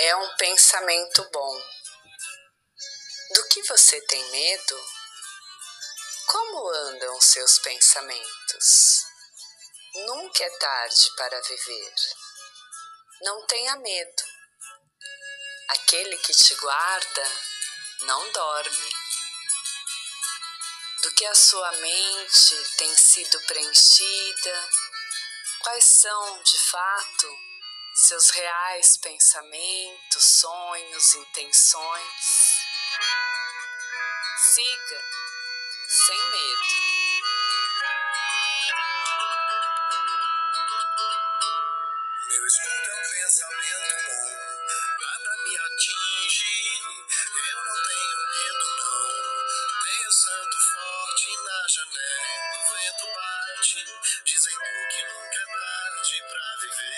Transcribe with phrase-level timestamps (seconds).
[0.00, 1.62] é um pensamento bom.
[3.34, 4.84] Do que você tem medo?
[6.26, 9.04] Como andam seus pensamentos?
[10.06, 11.94] Nunca é tarde para viver.
[13.20, 14.22] Não tenha medo.
[15.68, 17.30] Aquele que te guarda
[18.00, 18.90] não dorme.
[21.02, 24.68] Do que a sua mente tem sido preenchida,
[25.60, 27.48] quais são de fato
[28.00, 32.24] seus reais pensamentos, sonhos, intenções.
[34.36, 35.02] Siga
[35.88, 36.62] sem medo.
[42.28, 44.30] Meu escudo é um pensamento bom,
[45.00, 46.80] nada me atinge.
[47.34, 49.08] Eu não tenho medo, não.
[49.82, 52.28] Tenho santo forte na janela.
[52.54, 53.82] O vento bate,
[54.24, 56.97] dizendo que nunca é tarde pra viver.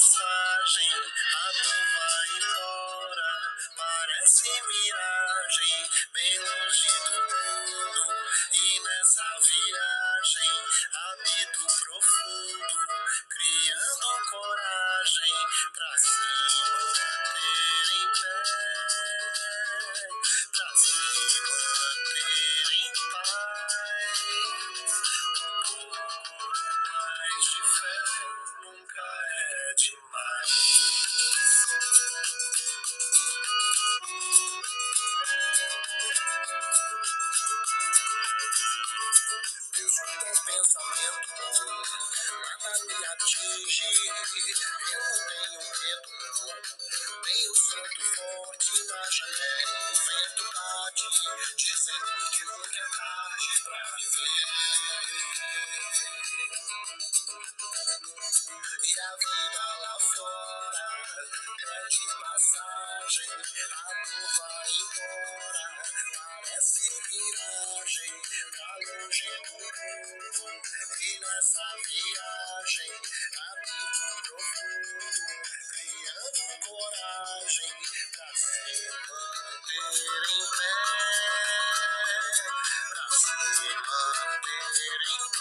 [0.00, 1.52] Passagem, a
[1.92, 3.32] vai embora.
[3.76, 8.16] Parece miragem, bem longe do mundo.
[8.54, 10.52] E nessa viagem
[11.04, 12.76] habito profundo,
[13.28, 15.36] criando coragem
[15.74, 15.92] pra
[42.60, 43.82] nada me atinge.
[44.90, 47.22] Eu não tenho medo, não.
[47.22, 49.80] Tenho santo forte na janela.
[49.90, 51.06] O vento bate,
[51.56, 54.50] dizendo que nunca é tarde pra viver.
[58.82, 60.86] E a vida lá fora
[61.58, 65.64] pede passagem, a dor vai embora.
[66.40, 66.86] Parece
[67.90, 68.14] miragem,
[68.50, 70.46] pra longe do mundo.
[71.00, 72.92] E nessa viagem,
[73.36, 75.12] habito profundo,
[75.70, 77.72] criando coragem
[78.12, 79.90] pra se manter
[80.30, 80.74] em pé,
[82.90, 83.34] pra se
[83.74, 84.60] manter
[85.00, 85.39] em paz.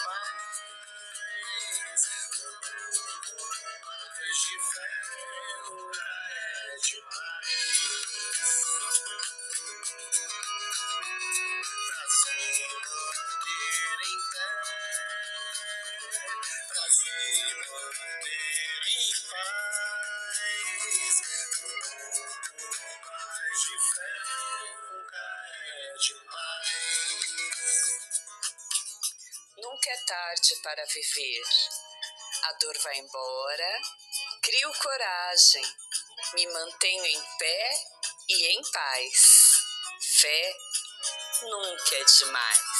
[18.89, 19.69] Em paz.
[23.05, 24.13] Mais de fé
[24.81, 25.23] nunca
[25.65, 27.19] é demais.
[29.57, 31.43] Nunca é tarde para viver.
[32.43, 33.81] A dor vai embora,
[34.41, 35.75] crio coragem,
[36.33, 37.71] me mantenho em pé
[38.29, 39.59] e em paz.
[40.19, 40.53] Fé
[41.43, 42.79] nunca é demais.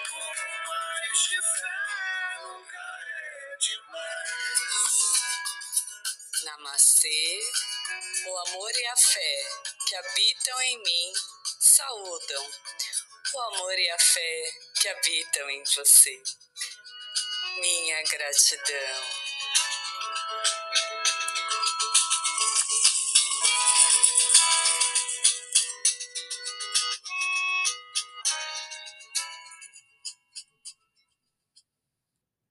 [1.13, 1.67] de fé
[3.59, 5.01] demais.
[6.43, 7.39] Namastê,
[8.27, 9.49] o amor e a fé
[9.87, 11.13] que habitam em mim
[11.59, 12.49] saúdam
[13.33, 16.23] o amor e a fé que habitam em você.
[17.59, 19.01] Minha gratidão.